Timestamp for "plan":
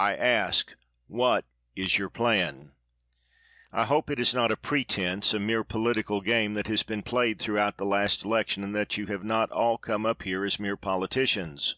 2.10-2.72